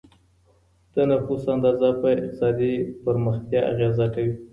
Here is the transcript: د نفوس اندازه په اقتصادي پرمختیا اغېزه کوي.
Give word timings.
د 0.93 0.95
نفوس 1.11 1.43
اندازه 1.55 1.89
په 2.01 2.05
اقتصادي 2.17 2.73
پرمختیا 3.03 3.61
اغېزه 3.71 4.07
کوي. 4.13 4.35